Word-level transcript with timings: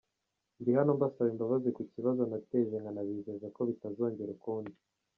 Ndi 0.59 0.71
hano 0.77 0.91
mbasaba 0.97 1.27
imbabazi 1.33 1.69
ku 1.77 1.81
kibazo 1.91 2.21
nateje 2.31 2.75
nkanabizeza 2.81 3.47
ko 3.55 3.61
bitazongera 3.69 4.31
ukundi”. 4.37 4.77